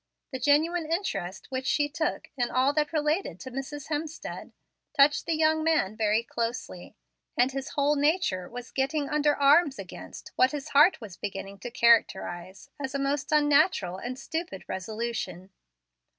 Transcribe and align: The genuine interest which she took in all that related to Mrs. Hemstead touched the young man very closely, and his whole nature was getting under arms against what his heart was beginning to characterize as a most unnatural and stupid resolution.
The 0.31 0.39
genuine 0.39 0.91
interest 0.91 1.45
which 1.51 1.67
she 1.67 1.87
took 1.87 2.31
in 2.35 2.49
all 2.49 2.73
that 2.73 2.91
related 2.91 3.39
to 3.41 3.51
Mrs. 3.51 3.89
Hemstead 3.89 4.51
touched 4.97 5.27
the 5.27 5.35
young 5.35 5.63
man 5.63 5.95
very 5.95 6.23
closely, 6.23 6.95
and 7.37 7.51
his 7.51 7.69
whole 7.73 7.95
nature 7.95 8.49
was 8.49 8.71
getting 8.71 9.07
under 9.09 9.35
arms 9.35 9.77
against 9.77 10.31
what 10.37 10.53
his 10.53 10.69
heart 10.69 10.99
was 11.01 11.17
beginning 11.17 11.59
to 11.59 11.69
characterize 11.69 12.71
as 12.83 12.95
a 12.95 12.97
most 12.99 13.31
unnatural 13.31 13.97
and 13.97 14.17
stupid 14.17 14.63
resolution. 14.67 15.51